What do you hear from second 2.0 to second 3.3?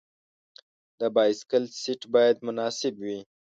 باید مناسب وي.